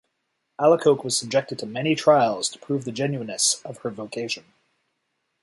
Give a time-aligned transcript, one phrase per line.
[0.59, 4.45] Alacoque was subjected to many trials to prove the genuineness of her vocation.